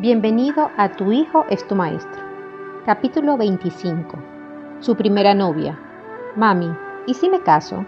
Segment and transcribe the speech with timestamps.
[0.00, 2.22] Bienvenido a Tu hijo es tu maestro.
[2.86, 4.16] Capítulo 25.
[4.78, 5.76] Su primera novia.
[6.36, 6.70] Mami,
[7.08, 7.84] ¿y si me caso?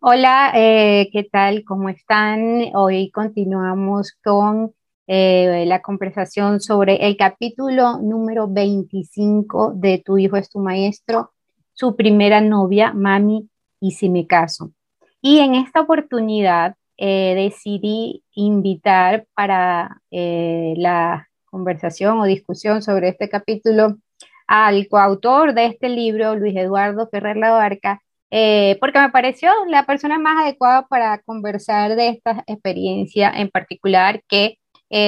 [0.00, 1.64] Hola, eh, ¿qué tal?
[1.64, 2.70] ¿Cómo están?
[2.74, 4.72] Hoy continuamos con
[5.06, 11.34] eh, la conversación sobre el capítulo número 25 de Tu hijo es tu maestro,
[11.74, 13.50] su primera novia, Mami,
[13.80, 14.72] ¿y si me caso?
[15.20, 23.28] Y en esta oportunidad eh, decidí invitar para eh, la conversación o discusión sobre este
[23.28, 23.98] capítulo
[24.46, 30.18] al coautor de este libro, Luis Eduardo Ferrer Labarca, eh, porque me pareció la persona
[30.18, 34.58] más adecuada para conversar de esta experiencia en particular que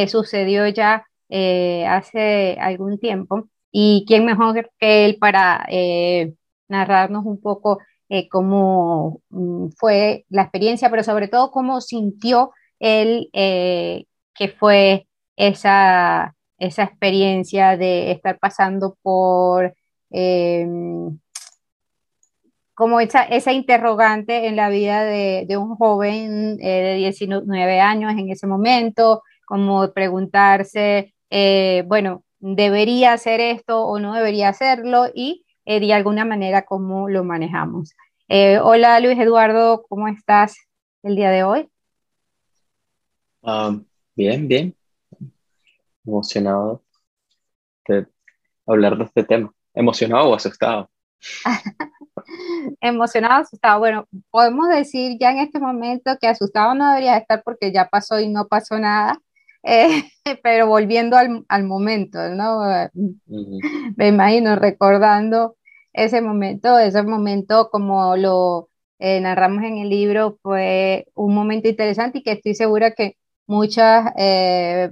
[0.08, 3.48] sucedió ya hace algún tiempo.
[3.70, 5.66] Y quién mejor que él para
[6.68, 7.78] narrarnos un poco
[8.10, 15.06] eh, cómo mm, fue la experiencia, pero sobre todo cómo sintió él eh, que fue
[15.36, 19.74] esa, esa experiencia de estar pasando por
[20.10, 21.18] em,
[22.74, 28.12] como esa, esa interrogante en la vida de, de un joven eh, de 19 años
[28.12, 31.14] en ese momento, como preguntarse,
[31.86, 35.06] bueno, ¿debería hacer esto o no debería hacerlo?
[35.14, 37.94] Y eh, de alguna manera cómo lo manejamos.
[38.26, 40.56] Eh, hola Luis Eduardo, ¿cómo estás
[41.02, 41.68] el día de hoy?
[43.42, 43.78] Ah,
[44.16, 44.74] bien, bien.
[46.06, 46.82] Emocionado
[47.86, 48.06] de
[48.66, 49.52] hablar de este tema.
[49.74, 50.88] ¿Emocionado o asustado?
[52.80, 53.78] Emocionado, asustado.
[53.78, 58.18] Bueno, podemos decir ya en este momento que asustado no debería estar porque ya pasó
[58.18, 59.20] y no pasó nada.
[59.64, 60.04] Eh,
[60.42, 62.60] pero volviendo al, al momento, ¿no?
[63.96, 65.57] Me imagino recordando
[66.04, 72.18] ese momento, ese momento como lo eh, narramos en el libro fue un momento interesante
[72.18, 74.90] y que estoy segura que muchas, eh,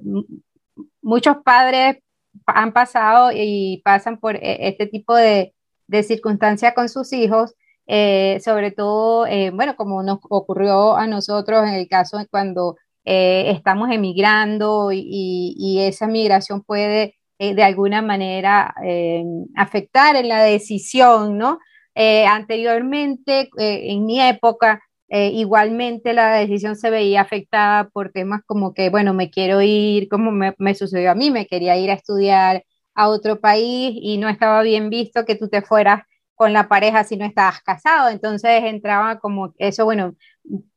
[1.03, 1.99] muchos padres
[2.47, 5.55] han pasado y pasan por e, este tipo de,
[5.89, 7.55] de circunstancias con sus hijos,
[7.87, 13.91] eh, sobre todo, bueno, como nos ocurrió a nosotros en el caso de cuando estamos
[13.91, 19.23] emigrando y, esa migración puede eh, de alguna manera eh,
[19.57, 21.59] afectar en la decisión, ¿no?
[21.95, 28.91] Eh, anteriormente, en mi época, igualmente la decisión se veía afectada por temas como que,
[28.91, 32.65] bueno, me quiero ir, como me, sucedió a mí, me quería ir a estudiar
[32.95, 36.03] a otro país y no estaba bien visto que tú te fueras
[36.35, 38.11] con la pareja si no estabas casado.
[38.11, 40.17] Entonces entraba como eso, bueno,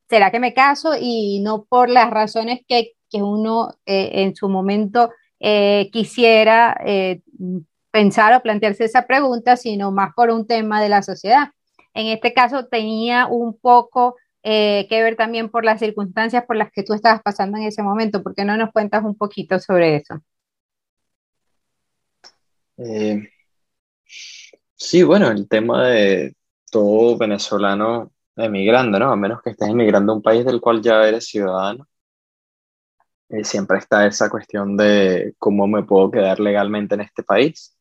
[0.10, 0.92] ¿será que me caso?
[1.00, 5.10] Y no por las razones que, que uno en su momento
[5.40, 7.22] eh, quisiera eh,
[7.92, 11.50] pensar o plantearse esa pregunta, sino más por un tema de la sociedad.
[11.94, 16.72] En este caso tenía un poco eh, que ver también por las circunstancias por las
[16.72, 18.24] que tú estabas pasando en ese momento.
[18.24, 20.22] ¿Por qué no nos cuentas un poquito sobre eso?
[24.76, 26.34] sí, bueno, el tema de
[26.72, 29.12] todo venezolano emigrando, ¿no?
[29.12, 31.89] A menos que estés emigrando a un país del cual ya eres ciudadano,
[33.30, 37.76] eh, siempre está esa cuestión de cómo me puedo quedar legalmente en este país.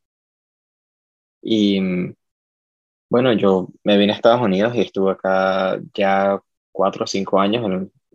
[1.43, 1.81] Y
[3.11, 6.41] bueno, yo me vine a Estados Unidos y estuve acá ya
[6.73, 7.65] cuatro o cinco años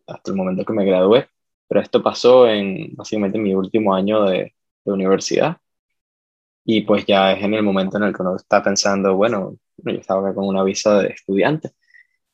[0.07, 1.27] hasta el momento que me gradué,
[1.67, 4.53] pero esto pasó en básicamente mi último año de,
[4.85, 5.57] de universidad.
[6.65, 9.91] Y pues ya es en el momento en el que uno está pensando, bueno, yo
[9.93, 11.71] estaba acá con una visa de estudiante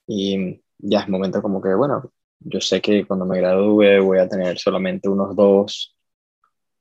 [0.07, 4.29] y ya es momento como que, bueno, yo sé que cuando me gradúe voy a
[4.29, 5.95] tener solamente unos dos,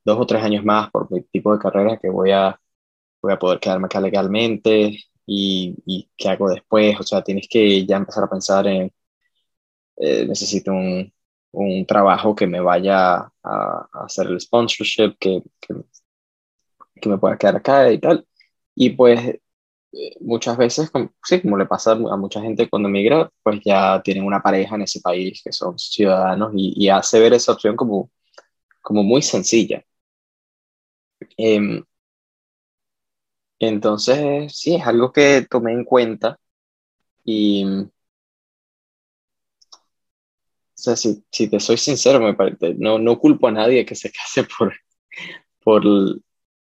[0.04, 2.58] dos o tres años más por mi tipo de carrera que voy a,
[3.22, 6.98] voy a poder quedarme acá legalmente y, y qué hago después.
[7.00, 8.92] O sea, tienes que ya empezar a pensar en,
[9.96, 11.12] eh, necesito un,
[11.52, 15.74] un, trabajo que me vaya a, hacer el sponsorship, que, que,
[17.00, 18.26] que, me pueda quedar acá y tal.
[18.74, 19.40] Y pues
[20.20, 24.24] muchas veces, como, sí, como le pasa a mucha gente cuando migra, pues ya tienen
[24.24, 28.10] una pareja en ese país que son ciudadanos y, hace ver esa opción como,
[28.82, 29.84] como muy sencilla.
[31.36, 31.84] Em,
[33.58, 36.38] entonces, sí, es algo que tomé en cuenta
[37.24, 37.90] y, o
[40.74, 44.12] sea, si, si te soy sincero, me parece, no, no culpo a nadie que se
[44.12, 44.74] case por,
[45.62, 45.84] por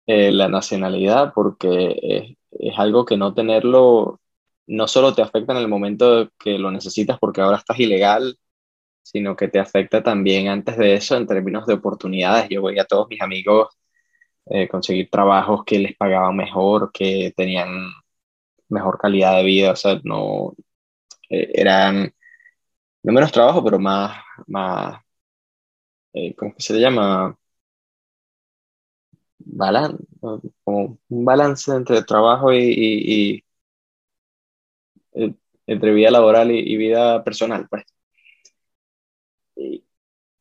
[0.06, 2.37] eh, la nacionalidad, porque es
[2.76, 4.20] algo que no tenerlo
[4.67, 8.38] no solo te afecta en el momento que lo necesitas porque ahora estás ilegal,
[9.03, 12.49] sino que te afecta también antes de eso en términos de oportunidades.
[12.50, 13.69] Yo voy a todos mis amigos
[14.47, 17.69] eh, conseguir trabajos que les pagaban mejor, que tenían
[18.69, 20.55] mejor calidad de vida, o sea, no
[21.31, 22.12] eh, eran
[23.02, 25.00] no menos trabajo, pero más, más,
[26.12, 27.37] eh, ¿cómo se le llama?
[29.38, 30.05] Balance,
[30.65, 33.44] como un balance entre trabajo y,
[35.15, 35.35] eh,
[35.67, 37.85] entre vida laboral y, vida personal, pues.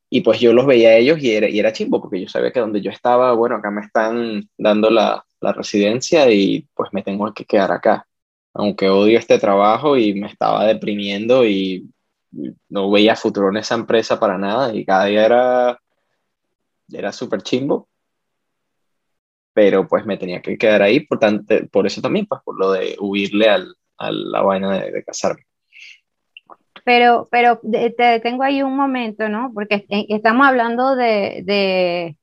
[0.10, 2.52] Y, pues yo los veía a ellos y era, y era chimbo, porque yo sabía
[2.52, 7.04] que donde yo estaba, bueno, acá me están dando la, la residencia y pues me
[7.04, 8.08] tengo que quedar acá.
[8.54, 11.90] Aunque odio este trabajo y me estaba deprimiendo y
[12.70, 15.80] no veía futuro en esa empresa para nada y cada día era,
[16.92, 17.88] era súper chimbo.
[19.56, 22.74] Pero pues me tenía que quedar ahí, por, tanto, por eso también, pues por lo
[22.74, 25.46] de huirle al, a la vaina de, casarme.
[26.84, 29.52] Pero, pero te tengo ahí un momento, ¿no?
[29.54, 32.18] Porque estamos hablando de, de,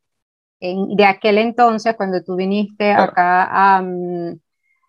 [0.61, 3.83] de aquel entonces, cuando tú viniste acá a,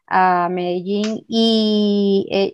[0.08, 2.54] a Medellín y eh,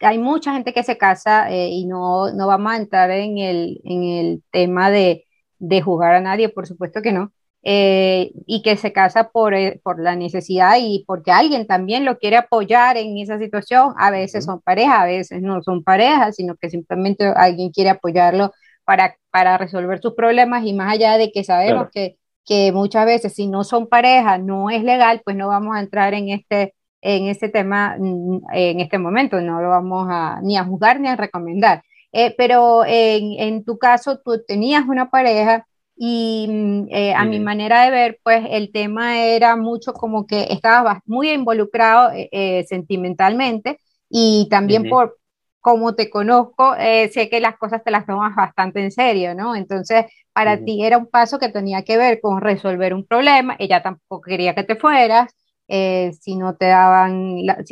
[0.00, 3.80] hay mucha gente que se casa eh, y no, no vamos a entrar en el,
[3.84, 5.24] en el tema de,
[5.58, 9.80] de jugar a nadie, por supuesto que no, eh, y que se casa por, eh,
[9.82, 13.94] por la necesidad y porque alguien también lo quiere apoyar en esa situación.
[13.98, 18.52] A veces son parejas, a veces no son parejas, sino que simplemente alguien quiere apoyarlo
[18.84, 22.16] para, para resolver sus problemas y más allá de que sabemos que,
[22.46, 26.14] que muchas veces si no son parejas no es legal, pues no vamos a entrar
[26.14, 30.64] en este en este tema mm, en este momento, no lo vamos a, ni a
[30.64, 31.82] juzgar ni a recomendar.
[32.12, 35.66] Eh, pero en, en, tu caso, tú tenías una pareja
[36.02, 40.46] y mm, eh, a mi manera de ver, pues el tema era mucho como que
[40.50, 45.18] estabas muy involucrado eh, sentimentalmente y también por
[45.60, 46.74] como te conozco,
[47.12, 49.54] sé que las cosas te las tomas bastante en serio, ¿no?
[49.54, 53.82] Entonces, para ti era un paso que tenía que ver con resolver un problema, ella
[53.82, 55.30] tampoco quería que te fueras,
[55.68, 57.62] eh, si no te daban la,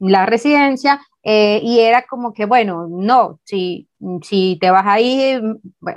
[0.00, 3.88] la residencia, eh, y era como que, bueno, no, si,
[4.22, 5.40] si te vas ahí,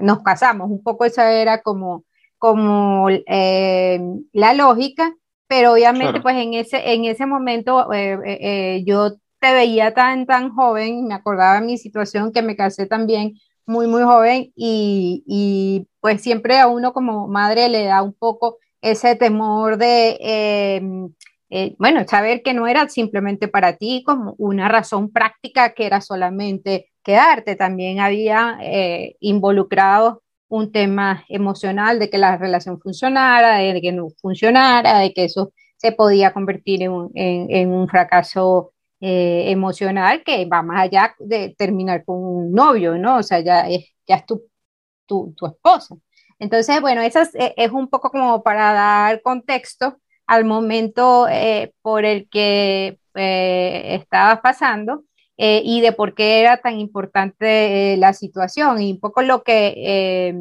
[0.02, 2.04] nos casamos, un poco esa era como,
[2.38, 4.00] como eh,
[4.34, 5.14] la lógica,
[5.48, 7.88] pero obviamente pues en ese, en ese momento
[8.86, 13.34] yo te veía tan, tan joven, me acordaba de mi situación que me casé también
[13.66, 18.58] muy, muy joven y, y pues siempre a uno como madre le da un poco
[18.82, 21.12] ese temor de
[21.56, 26.02] eh, bueno, saber que no era simplemente para ti como una razón práctica que era
[26.02, 33.82] solamente quedarte, también había eh, involucrado un tema emocional de que la relación funcionara, de
[33.82, 40.46] que no funcionara, de que eso se podía convertir en un, fracaso eh, emocional que
[40.46, 43.18] va más allá de terminar con un novio, ¿no?
[43.18, 43.94] O sea, ya es,
[44.26, 44.42] tu,
[45.46, 45.96] esposa.
[46.40, 52.06] Entonces, bueno, eso es, es, un poco como para dar contexto al momento eh, por
[52.06, 55.04] el que eh, estabas pasando
[55.38, 58.82] eh, y de por qué era tan importante la situación.
[58.82, 60.34] Y un poco lo que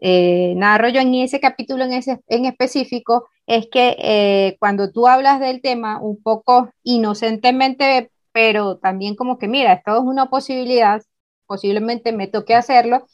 [0.00, 5.62] narro yo en ese capítulo en, ese, en específico es que cuando tú hablas del
[5.62, 11.02] tema un poco inocentemente, pero también como que, mira, esto es una posibilidad,
[11.46, 13.06] posiblemente me toque hacerlo,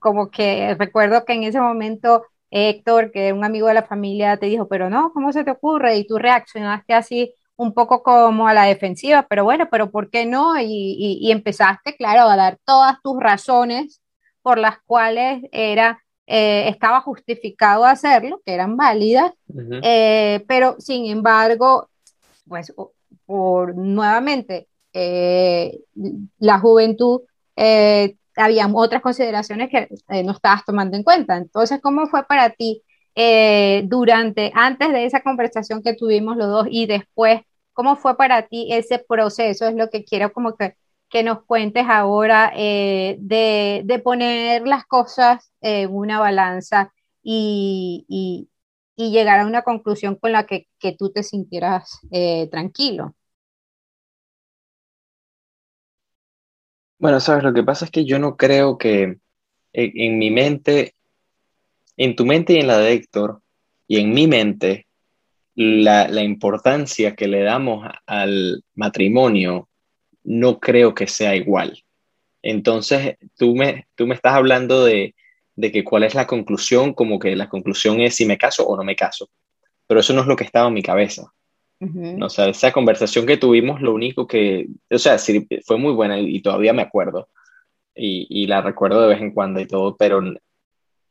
[0.00, 4.46] como que recuerdo que en ese momento Héctor, que un amigo de la familia, te
[4.46, 5.96] dijo, pero no, ¿cómo se te ocurre?
[5.96, 10.26] Y tú reaccionaste así un poco como a la defensiva, pero bueno, pero ¿por qué
[10.26, 10.60] no?
[10.60, 14.02] Y, empezaste, claro, a dar todas tus razones
[14.42, 19.32] por las cuales era, eh, estaba justificado hacerlo, que eran válidas,
[19.82, 21.88] eh, pero sin embargo,
[22.46, 22.74] pues
[23.24, 25.80] por nuevamente, eh,
[26.38, 27.22] la juventud
[28.36, 31.36] había otras consideraciones que eh, no estabas tomando en cuenta.
[31.36, 32.82] Entonces, ¿cómo fue para ti
[33.14, 38.46] eh, durante, antes de esa conversación que tuvimos los dos y después, cómo fue para
[38.48, 39.66] ti ese proceso?
[39.66, 40.76] Es lo que quiero como que,
[41.08, 48.48] que nos cuentes ahora eh, de, de, poner las cosas en una balanza y, y,
[48.96, 52.00] y, llegar a una conclusión con la que, que tú te sintieras
[52.50, 53.14] tranquilo.
[57.02, 59.16] Bueno, sabes, lo que pasa es que yo no creo que
[59.72, 60.94] en, mi mente,
[61.96, 63.42] en tu mente y en la de Héctor,
[63.88, 64.86] y en mi mente,
[65.56, 69.68] la, importancia que le damos al matrimonio
[70.22, 71.82] no creo que sea igual.
[72.40, 75.16] Entonces, tú me, tú me estás hablando de,
[75.56, 78.76] de que cuál es la conclusión, como que la conclusión es si me caso o
[78.76, 79.28] no me caso.
[79.88, 81.34] Pero eso no es lo que estaba en mi cabeza.
[82.22, 86.18] O sea, esa conversación que tuvimos, lo único que, o sea, sí, fue muy buena
[86.18, 87.28] y, todavía me acuerdo.
[87.94, 90.22] Y, y, la recuerdo de vez en cuando y todo, pero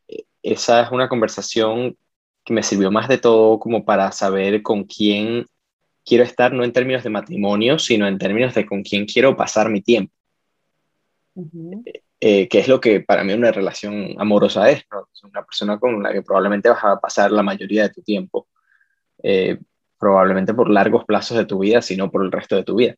[0.08, 1.98] eh, esa es una conversación
[2.44, 5.46] que me sirvió más de todo como para saber con quién
[6.06, 9.70] quiero estar, no en términos de matrimonio, sino en términos de con quién quiero pasar
[9.70, 10.14] mi tiempo.
[12.20, 15.08] eh, que es lo que para mí una relación amorosa es, ¿no?
[15.24, 18.48] Una persona con la que probablemente vas a pasar la mayoría de tu tiempo,
[19.24, 19.58] eh,
[20.02, 22.96] probablemente por largos plazos de tu vida, sino por el resto de tu vida.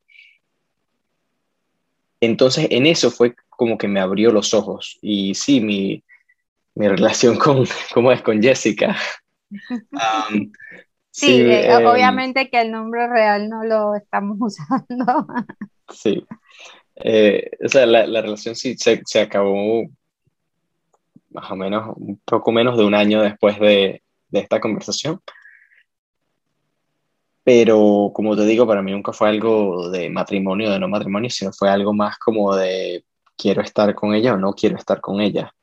[2.21, 4.97] Entonces, en eso fue como que me abrió los ojos.
[5.01, 6.01] Y sí, mi,
[6.75, 8.21] mi relación con, ¿cómo es?
[8.23, 8.95] Con Jessica.
[9.69, 10.51] Um,
[11.11, 15.27] sí, eh, em, obviamente que el nombre real no lo estamos usando.
[15.89, 16.25] sí.
[16.95, 19.83] Eh, o sea, la, la relación sí se, se, acabó
[21.29, 25.21] más o menos, un poco menos de un año después de, de esta conversación.
[27.43, 31.51] Pero como te digo, para mí nunca fue algo de matrimonio, de no matrimonio, sino
[31.51, 33.03] fue algo más como de
[33.35, 35.53] quiero estar con ella o no quiero estar con ella.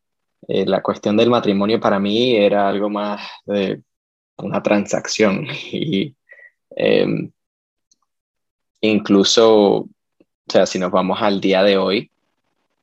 [0.48, 3.82] Eh, la cuestión del matrimonio para mí era algo más de
[4.38, 6.14] una transacción y
[6.76, 7.30] em,
[8.80, 9.88] incluso, o
[10.48, 12.10] sea, si nos vamos al día de hoy,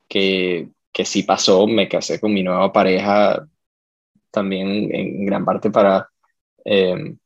[0.08, 3.46] que, que sí pasó, me casé con mi nueva pareja
[4.30, 6.08] también en gran parte para
[6.64, 7.18] em,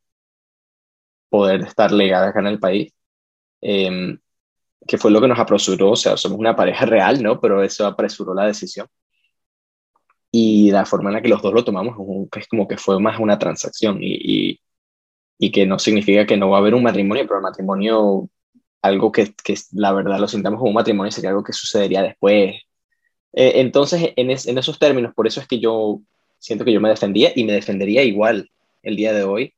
[1.33, 2.93] poder estar legal acá en el país,
[3.61, 4.19] em,
[4.87, 7.39] que fue lo que nos apresuró, o sea, somos una pareja real, ¿no?
[7.41, 8.87] Pero eso apresuró la decisión.
[10.31, 11.95] Y la forma en la que los dos lo tomamos
[12.37, 14.59] es como que fue más una transacción y,
[15.39, 18.29] y, que no significa que no va a haber un matrimonio, pero el matrimonio,
[18.81, 22.55] algo que, que la verdad lo sintamos como un matrimonio, sería algo que sucedería después.
[23.33, 26.01] Eh, entonces, en, en esos términos, por eso es que yo
[26.39, 28.49] siento que yo me defendía y me defendería igual
[28.83, 29.53] el día de hoy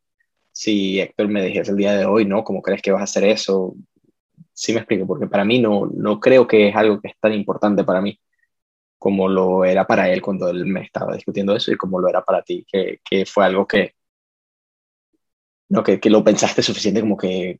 [0.56, 2.44] si Héctor me dijese el día de hoy, ¿no?
[2.46, 3.76] ¿Cómo crees que vas a hacer eso?
[4.54, 7.34] Sí me explico, porque para mí no, no creo que es algo que es tan
[7.34, 8.20] importante para mí
[8.98, 12.24] como lo era para él cuando él me estaba discutiendo eso y como lo era
[12.24, 13.96] para ti, que, fue algo que,
[15.70, 17.60] no, que, que, lo pensaste suficiente como que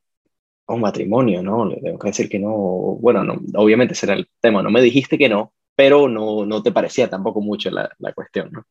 [0.68, 1.66] un matrimonio, ¿no?
[1.66, 5.18] Le tengo que decir que no, bueno, no, obviamente será el tema, no me dijiste
[5.18, 8.66] que no, pero no, no te parecía tampoco mucho la, la cuestión, ¿no?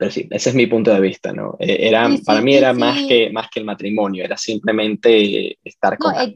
[0.00, 1.56] Pero sí, ese es mi punto de vista, ¿no?
[1.58, 6.14] Eh, era, para mí era más, que, más que el matrimonio, era simplemente estar con...
[6.14, 6.32] No,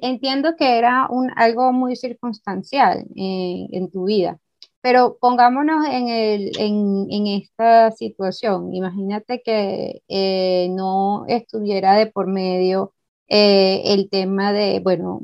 [0.00, 4.38] entiendo que era un, algo muy circunstancial en, en tu vida,
[4.80, 8.72] pero pongámonos en, el, en, en esta situación.
[8.72, 12.92] Imagínate que eh, no estuviera de por medio
[13.26, 15.20] eh, el tema de, bueno,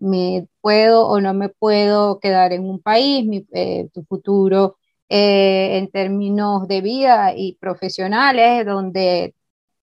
[0.00, 3.46] me puedo o no me puedo quedar en un país, mi,
[3.94, 4.74] tu futuro
[5.08, 9.34] eh, en términos de vida y profesionales, donde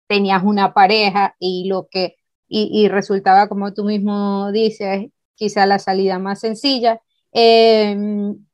[0.08, 2.16] tenías una pareja y lo que
[2.48, 7.02] y, resultaba como tú mismo dices, quizá la salida más sencilla.
[7.32, 8.46] Em,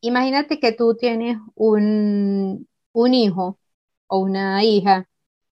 [0.00, 3.58] imagínate que tú tienes un, un hijo
[4.08, 5.08] o una hija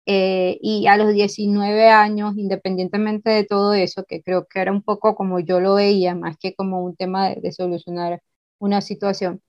[0.06, 4.82] eh, y a los 19 años, independientemente de todo eso, que creo que era un
[4.84, 8.22] poco como yo lo veía, más que como un tema de solucionar
[8.60, 9.42] una situación,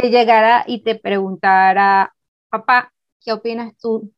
[0.00, 2.14] te llegara y te preguntara,
[2.48, 4.12] papá, ¿qué opinas tú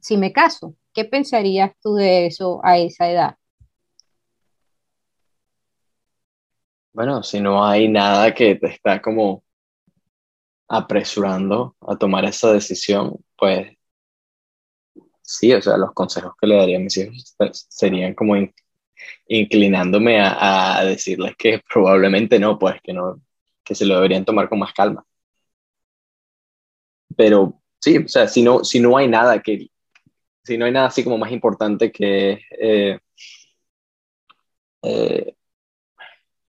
[0.00, 0.74] si me caso?
[0.94, 3.36] ¿Qué pensarías tú de eso a esa edad?
[6.94, 9.44] Bueno, si no hay nada que te está como
[10.68, 13.76] apresurando a tomar esa decisión, pues
[15.20, 17.36] sí, o sea, los consejos que le daría a mis hijos
[17.68, 18.36] serían como
[19.28, 23.20] inclinándome a, a, decirles que probablemente no, pues que no,
[23.66, 25.04] que se lo deberían tomar con más calma.
[27.16, 29.68] Pero sí, o sea, si no, si no hay nada que,
[30.44, 32.98] si no hay nada así como más importante que, eh,
[34.82, 35.34] eh,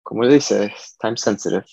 [0.01, 0.73] ¿cómo le dice?
[0.99, 1.65] Time sensitive.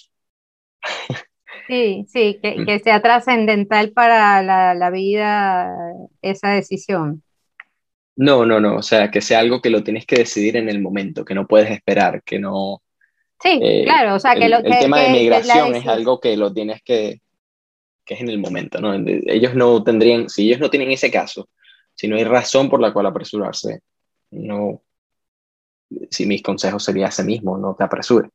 [1.69, 2.67] Sí, sí, que, mm.
[2.67, 5.71] que sea trascendental para la, la, vida
[6.23, 7.23] esa decisión.
[8.17, 10.81] No, no, no, o sea, que sea algo que lo tienes que decidir en el
[10.81, 12.83] momento, que no puedes esperar, que no,
[13.41, 16.37] Sí, eh, claro, o sea, que el, lo el tema de migración es algo que
[16.37, 17.21] lo tienes que,
[18.05, 18.95] que es en el momento, ¿no?
[18.95, 21.49] Ellos no tendrían, si ellos no tienen ese caso,
[21.95, 23.81] si no hay razón por la cual apresurarse,
[24.31, 24.83] no,
[26.11, 28.31] si mis consejos sería ese mismo, no te apresures.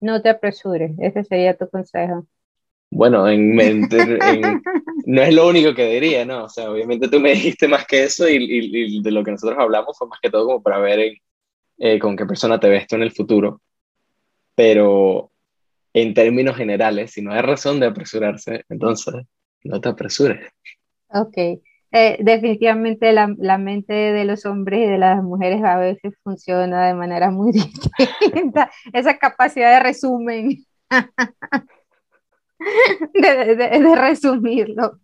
[0.00, 2.26] No te apresures, ese sería tu consejo.
[2.90, 3.88] Bueno, en, en,
[5.06, 6.44] no es lo único que diría, ¿no?
[6.44, 9.30] O sea, obviamente tú me dijiste más que eso y, y, y, de lo que
[9.30, 11.16] nosotros hablamos fue más que todo como para ver en,
[11.78, 13.60] eh, con qué persona te ves tú en el futuro,
[14.54, 15.30] pero
[15.92, 19.14] en términos generales, si no hay razón de apresurarse, entonces
[19.64, 20.50] no te apresures.
[21.08, 21.36] Ok.
[21.90, 26.86] Eh, definitivamente la, la, mente de los hombres y de las mujeres a veces funciona
[26.86, 28.70] de manera muy distinta.
[28.92, 30.66] Esa capacidad de resumen,
[33.14, 34.98] de, de, de, resumirlo.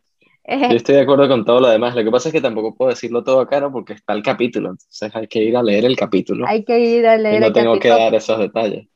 [0.46, 1.94] Yo estoy de acuerdo con todo lo demás.
[1.94, 3.72] Lo que pasa es que tampoco puedo decirlo todo acá, ¿no?
[3.72, 4.70] Porque está el capítulo.
[4.70, 6.46] Entonces hay que ir a leer el capítulo.
[6.46, 8.86] Hay que ir a leer y no tengo que dar esos detalles.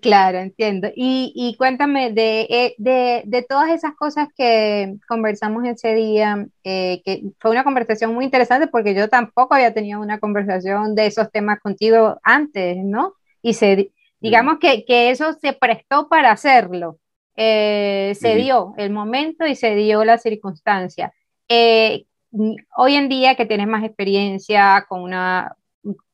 [0.00, 0.88] Claro, entiendo.
[0.94, 7.22] Y, y cuéntame eh, de, de, todas esas cosas que conversamos ese día, eh, que
[7.40, 11.58] fue una conversación muy interesante porque yo tampoco había tenido una conversación de esos temas
[11.60, 13.14] contigo antes, ¿no?
[13.42, 13.90] Y se,
[14.20, 16.98] digamos que, que eso se prestó para hacerlo.
[17.36, 21.12] Eh, se dio el momento y se dio la circunstancia.
[22.76, 25.56] hoy en día que tienes más experiencia con, una,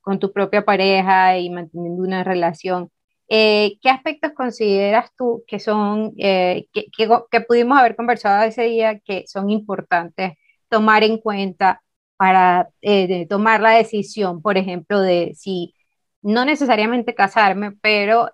[0.00, 2.90] con tu propia pareja y manteniendo una relación,
[3.28, 6.86] eh, ¿Qué aspectos consideras tú que son, eh, que,
[7.30, 10.34] que, pudimos haber conversado ese día, que son importantes
[10.70, 11.82] tomar en cuenta
[12.16, 15.74] para eh, tomar la decisión, por ejemplo, de si
[16.22, 18.30] no necesariamente casarme, pero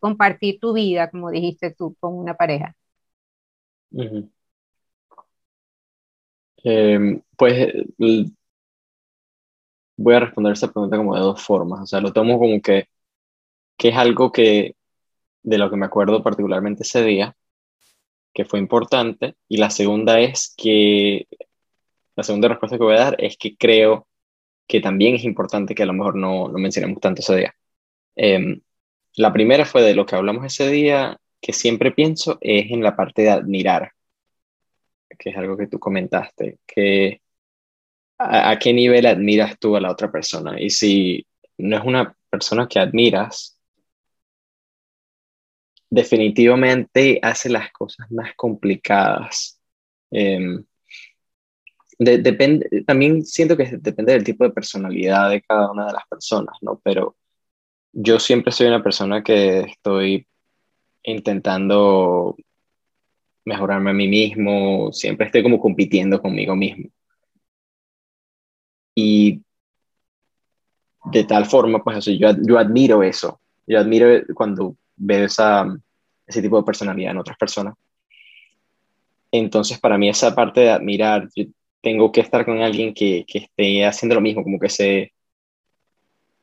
[0.00, 2.74] compartir tu vida, como dijiste tú, con una pareja?
[6.62, 7.72] Em, pues
[9.96, 11.80] voy a responder esa pregunta como de dos formas.
[11.82, 12.88] O sea, lo tomo como que
[13.80, 14.76] que es algo que
[15.42, 17.34] de lo que me acuerdo particularmente ese día,
[18.34, 21.26] que fue importante, y la segunda es que,
[22.14, 24.06] la segunda respuesta que voy a dar es que creo
[24.70, 27.56] que también es importante que a lo mejor no, no mencionemos tanto ese día.
[28.14, 28.60] Em,
[29.16, 32.94] la primera fue de lo que hablamos ese día, que siempre pienso es en la
[32.94, 33.92] parte de admirar,
[35.18, 37.20] que es algo que tú comentaste, que
[38.18, 40.60] a, a qué nivel admiras tú a la otra persona.
[40.60, 41.26] Y si
[41.58, 43.58] no es una persona que admiras,
[45.90, 49.60] definitivamente hace las cosas más complicadas.
[52.00, 56.06] Em, depende, también siento que depende del tipo de personalidad de cada una de las
[56.08, 56.80] personas, ¿no?
[56.82, 57.16] Pero
[57.92, 60.26] yo siempre soy una persona que estoy
[61.02, 62.36] intentando
[63.44, 66.90] mejorarme a mí mismo, siempre estoy como compitiendo conmigo mismo.
[68.94, 69.42] Y
[71.04, 73.40] de tal forma, pues yo, yo admiro eso.
[73.66, 75.66] Yo admiro cuando ver esa,
[76.26, 77.74] ese tipo de personalidad en otras personas.
[79.32, 81.44] Entonces, para mí esa parte de admirar, yo
[81.80, 85.12] tengo que estar con alguien que, que esté haciendo lo mismo, como que se,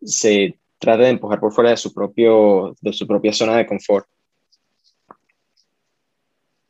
[0.02, 4.08] se trate de empujar por fuera de su, propio, de su propia zona de confort.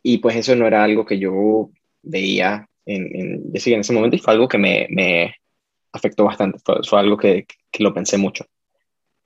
[0.04, 1.70] Y pues eso no era algo que yo
[2.02, 5.36] veía en, en, en ese momento y fue algo que me, me
[5.92, 8.46] afectó bastante, fue, fue algo que, que, lo pensé mucho.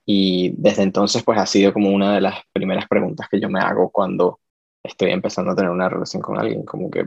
[0.05, 3.59] Y desde entonces, pues ha sido como una de las primeras preguntas que yo me
[3.59, 4.39] hago cuando
[4.83, 7.05] estoy empezando a tener una relación con alguien, como que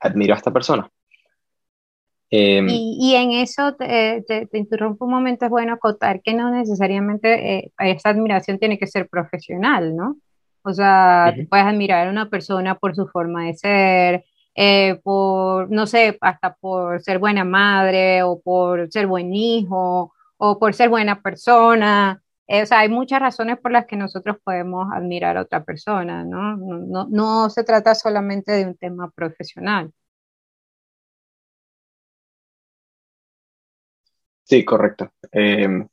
[0.00, 0.90] admiro a esta persona.
[2.34, 7.58] Em, y, en eso te, te, interrumpo un momento, es bueno acotar que no necesariamente
[7.58, 10.16] eh, esa admiración tiene que ser profesional, ¿no?
[10.62, 15.86] O sea, puedes admirar a una persona por su forma de ser, eh, por, no
[15.86, 21.20] sé, hasta por ser buena madre o por ser buen hijo o por ser buena
[21.20, 22.22] persona.
[22.46, 26.24] Eh, o sea, hay muchas razones por las que nosotros podemos admirar a otra persona,
[26.24, 26.56] ¿no?
[26.56, 29.92] No, no, se trata solamente de un tema profesional.
[34.52, 35.10] Sí, correcto.
[35.32, 35.88] Em,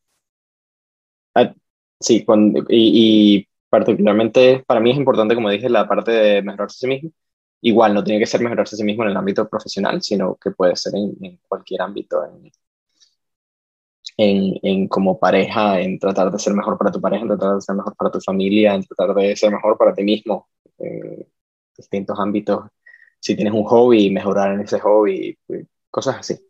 [1.99, 6.79] sí, cuando, y, particularmente para mí es importante, como dije, la parte de mejorarse a
[6.79, 7.11] sí mismo.
[7.61, 10.51] Igual, no tiene que ser mejorarse a sí mismo en el ámbito profesional, sino que
[10.51, 12.51] puede ser en, cualquier ámbito, en,
[14.17, 17.61] en, en, como pareja, en tratar de ser mejor para tu pareja, en tratar de
[17.61, 21.25] ser mejor para tu familia, en tratar de ser mejor para ti mismo, en
[21.77, 22.65] distintos ámbitos.
[23.19, 26.48] Si tienes un hobby, mejorar en ese hobby, pues, cosas así.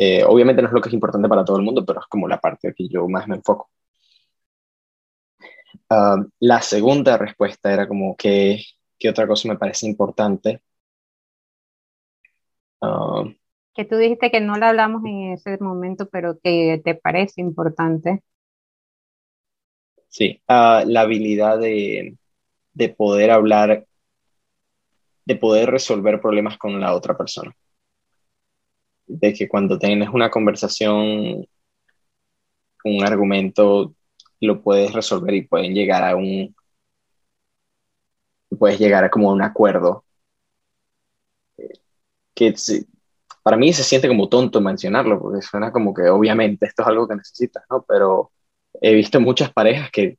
[0.00, 2.28] Eh, obviamente no es lo que es importante para todo el mundo, pero es como
[2.28, 3.68] la parte que yo más me enfoco.
[5.90, 8.62] Ah, la segunda respuesta era como que,
[8.96, 10.62] ¿qué otra cosa me parece importante?
[12.80, 13.32] Uh,
[13.74, 18.22] que tú dijiste que no la hablamos en ese momento, pero que te parece importante.
[20.08, 22.16] Sí, ah, la habilidad de,
[22.72, 23.84] de poder hablar,
[25.26, 27.52] de poder resolver problemas con la otra persona.
[29.08, 31.46] De que cuando tienes una conversación,
[32.84, 33.94] un argumento,
[34.40, 36.54] lo puedes resolver y pueden llegar a un,
[38.58, 40.04] puedes llegar a como un acuerdo
[42.34, 42.54] que
[43.42, 47.08] para mí se siente como tonto mencionarlo, porque suena como que obviamente esto es algo
[47.08, 47.84] que necesitas, ¿no?
[47.88, 48.32] Pero
[48.80, 50.18] he visto muchas parejas que,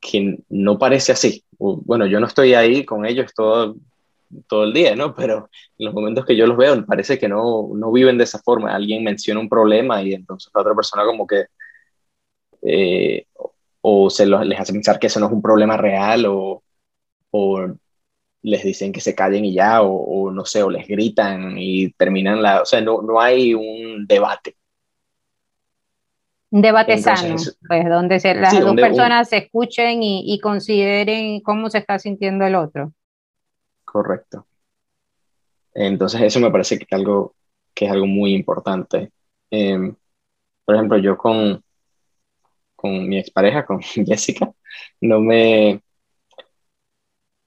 [0.00, 1.44] que no parece así.
[1.58, 3.76] Bueno, yo no estoy ahí con ellos todo,
[4.46, 5.14] todo el día, ¿no?
[5.14, 8.38] Pero en los momentos que yo los veo, parece que no, no viven de esa
[8.38, 8.74] forma.
[8.74, 11.46] Alguien menciona un problema y entonces la otra persona como que...
[12.62, 13.26] Eh,
[13.84, 16.62] o se les hace pensar que eso no es un problema real o,
[17.32, 17.66] o
[18.42, 22.42] les dicen que se callen y ya, o, no sé, o les gritan y terminan
[22.42, 24.56] la, o sea, no, no hay un debate.
[26.50, 31.98] Un debate sano, pues donde las dos personas se escuchen y, consideren cómo se está
[31.98, 32.92] sintiendo el otro.
[33.92, 34.46] Correcto.
[35.74, 37.34] Entonces eso me parece que es algo,
[37.74, 39.12] que es algo muy importante.
[39.50, 39.94] Em,
[40.64, 41.62] por ejemplo, yo con,
[42.76, 44.52] con mi expareja, con Jessica,
[45.00, 45.82] no me...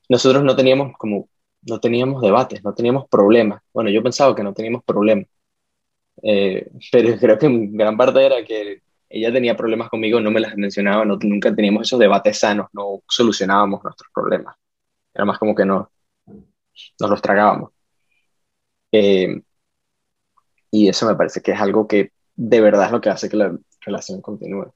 [0.10, 1.30] Nosotros no teníamos como,
[1.64, 3.62] no teníamos debates, no teníamos problemas.
[3.74, 5.28] Bueno, yo pensaba que no teníamos problemas,
[6.24, 10.58] eh, pero creo que gran parte era que ella tenía problemas conmigo, no me las
[10.58, 14.56] mencionaba, no, nunca teníamos esos debates sanos, no solucionábamos nuestros problemas.
[15.14, 15.92] Era más como que no,
[17.00, 17.72] nos los tragábamos.
[18.92, 19.42] Eh,
[20.72, 23.38] y eso me parece que es algo que de verdad es lo que hace que
[23.38, 24.74] la relación continúe.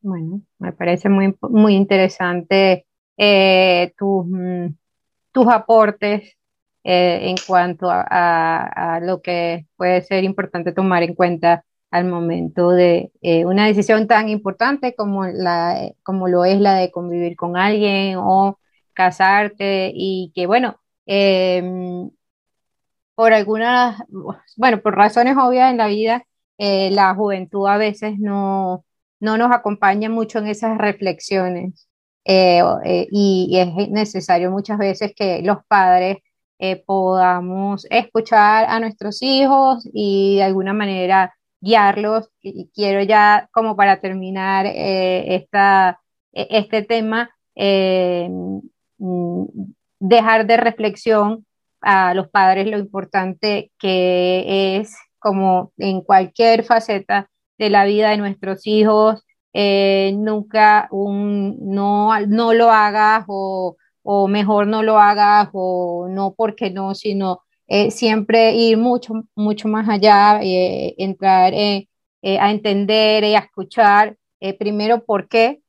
[0.00, 4.66] Bueno, me parece muy, muy interesante eh, tus, mm,
[5.32, 6.36] tus aportes
[6.84, 11.64] eh, en cuanto a, lo que puede ser importante tomar en cuenta
[11.96, 16.90] al momento de eh, una decisión tan importante como, la, como lo es la de
[16.90, 18.58] convivir con alguien o
[18.94, 22.10] casarte y que, bueno, em,
[23.14, 24.02] por algunas,
[24.56, 26.24] bueno, por razones obvias en la vida,
[26.58, 28.84] eh, la juventud a veces no,
[29.20, 31.88] no nos acompaña mucho en esas reflexiones.
[32.24, 36.18] y, es necesario muchas veces que los padres
[36.58, 41.34] eh, podamos escuchar a nuestros hijos y de alguna manera
[41.66, 42.30] guiarlos.
[42.42, 46.00] Y quiero ya, como para terminar eh, esta,
[46.32, 48.28] e, este tema, eh,
[48.98, 49.44] mm,
[50.00, 51.46] dejar de reflexión
[51.80, 58.18] a los padres lo importante que es, como en cualquier faceta de la vida de
[58.18, 59.24] nuestros hijos,
[59.54, 63.76] nunca un, no, no lo hagas o
[64.08, 69.68] o mejor no lo hagas o no porque no, sino eh, siempre ir mucho, mucho
[69.68, 71.88] más allá, eh, entrar eh,
[72.22, 74.16] a entender y a escuchar
[74.58, 75.60] primero por qué,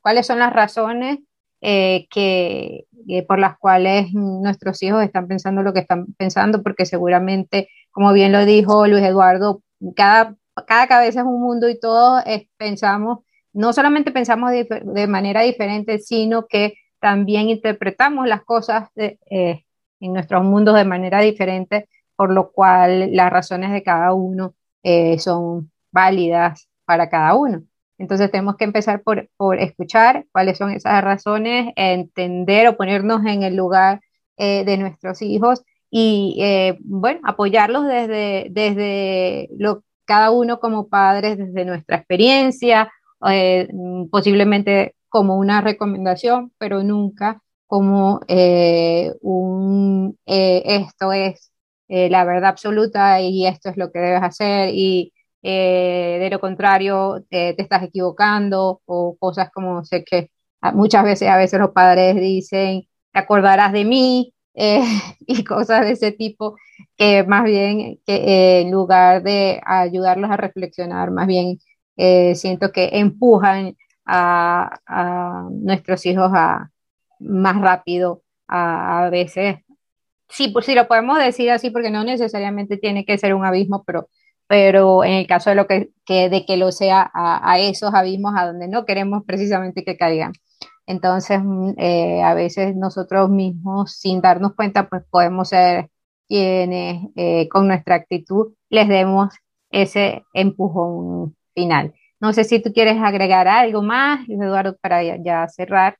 [0.00, 1.18] cuáles son las razones
[1.60, 2.84] que,
[3.26, 8.32] por las cuales nuestros hijos están pensando lo que están pensando, porque seguramente, como bien
[8.32, 9.62] lo dijo Luis Eduardo,
[9.96, 12.22] cada, cada cabeza es un mundo y todos
[12.58, 13.20] pensamos,
[13.52, 19.64] no solamente pensamos de manera diferente, sino que también interpretamos las cosas eh,
[20.00, 25.18] en nuestros mundos de manera diferente, por lo cual las razones de cada uno eh,
[25.18, 27.62] son válidas para cada uno.
[27.98, 33.42] Entonces tenemos que empezar por, por, escuchar cuáles son esas razones, entender o ponernos en
[33.42, 34.00] el lugar
[34.36, 36.38] eh, de nuestros hijos y,
[36.80, 39.48] bueno, apoyarlos desde, desde
[40.04, 42.92] cada uno como padres, desde nuestra experiencia,
[44.10, 51.52] posiblemente como una recomendación, pero nunca como eh, un eh, esto es
[51.88, 57.24] eh, la verdad absoluta y esto es lo que debes hacer y de lo contrario
[57.30, 60.30] te estás equivocando o cosas como sé que
[60.74, 66.12] muchas veces a veces los padres dicen te acordarás de mí y cosas de ese
[66.12, 66.56] tipo
[66.96, 71.58] que más bien que en lugar de ayudarlos a reflexionar más bien
[72.34, 73.76] siento que empujan
[74.06, 76.70] a, nuestros hijos a,
[77.20, 79.58] más rápido a, veces.
[80.28, 83.84] Sí, pues sí, lo podemos decir así porque no necesariamente tiene que ser un abismo,
[83.84, 84.08] pero,
[84.46, 88.46] pero en el caso de, lo que, de que lo sea a, esos abismos a
[88.46, 90.32] donde no queremos precisamente que caigan.
[90.86, 95.90] Entonces, mm, eh, a veces nosotros mismos, sin darnos cuenta, pues podemos ser
[96.28, 99.34] quienes eh, con nuestra actitud les demos
[99.70, 101.94] ese empujón final.
[102.20, 105.98] No sé si tú quieres agregar algo más, Eduardo, para ya, cerrar.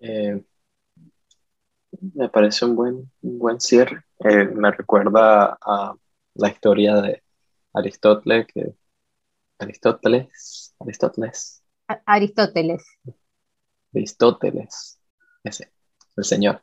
[0.00, 0.42] Eh,
[2.14, 4.02] me parece un buen, buen cierre.
[4.20, 5.94] Eh, me recuerda a
[6.34, 7.22] la historia de
[7.72, 8.74] Aristóteles, que
[9.58, 11.62] Aristóteles, Aristóteles.
[12.06, 12.84] Aristóteles.
[13.94, 15.00] Aristóteles,
[15.42, 15.72] ese,
[16.16, 16.62] el señor.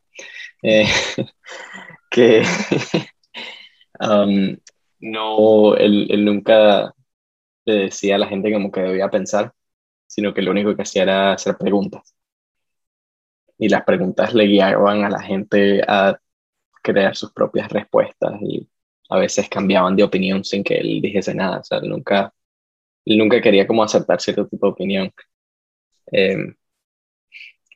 [0.62, 0.88] Eh,
[2.10, 2.44] que
[4.00, 4.58] um,
[5.00, 6.94] no, él, nunca
[7.66, 9.54] le decía a la gente como que debía pensar,
[10.08, 12.16] sino que lo único que hacía era hacer preguntas.
[13.58, 16.20] Y las preguntas le guiaban a la gente a
[16.82, 18.68] crear sus propias respuestas y
[19.10, 21.60] a veces cambiaban de opinión sin que él dijese nada.
[21.60, 22.34] O sea, él nunca,
[23.06, 25.14] nunca quería como aceptar cierto tipo de opinión.
[26.12, 26.56] Em,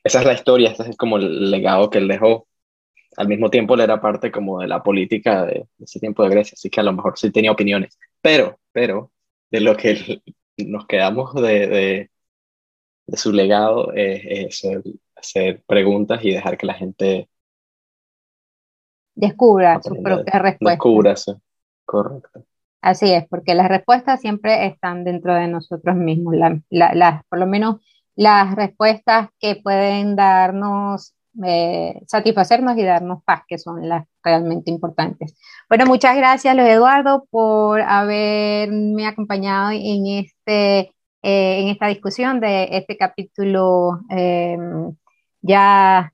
[0.04, 2.48] esa es la historia, ese es como el legado que él dejó
[3.16, 6.54] al mismo tiempo él era parte como de la política de, ese tiempo de Grecia,
[6.54, 9.12] así que a lo mejor sí tenía opiniones, pero, pero,
[9.50, 10.22] de lo que
[10.58, 12.10] nos quedamos de, de,
[13.14, 14.62] su legado es,
[15.16, 17.28] hacer preguntas y dejar que la gente
[19.14, 20.70] descubra su propia respuesta.
[20.70, 21.34] Descúbrase,
[21.84, 22.44] correcto.
[22.80, 26.34] Así es, porque las respuestas siempre están dentro de nosotros mismos,
[27.28, 27.76] por lo menos
[28.16, 35.36] las respuestas que pueden darnos, eh, satisfacernos y darnos paz, que son las realmente importantes.
[35.68, 40.92] Bueno, muchas gracias, Luis Eduardo, por haberme acompañado en, este,
[41.22, 44.94] eh, en esta discusión de este capítulo em,
[45.42, 46.12] ya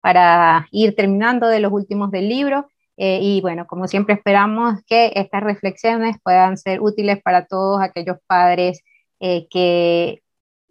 [0.00, 2.68] para ir terminando de los últimos del libro.
[2.96, 8.18] Eh, y bueno, como siempre esperamos que estas reflexiones puedan ser útiles para todos aquellos
[8.26, 8.82] padres
[9.20, 10.22] eh, que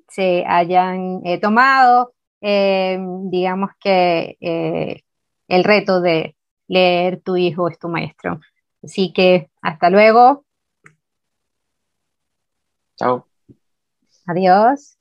[0.08, 4.38] se hayan tomado, digamos que
[5.48, 6.36] el reto de
[6.68, 8.40] leer Tu hijo es tu maestro.
[8.84, 10.46] Así que hasta luego.
[12.98, 13.33] Chao.
[14.28, 14.98] Adiós.